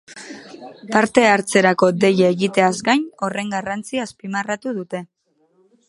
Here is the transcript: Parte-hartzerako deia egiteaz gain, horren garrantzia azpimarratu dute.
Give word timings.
Parte-hartzerako 0.93 1.91
deia 2.05 2.31
egiteaz 2.37 2.73
gain, 2.91 3.05
horren 3.27 3.55
garrantzia 3.57 4.07
azpimarratu 4.09 4.75
dute. 4.81 5.05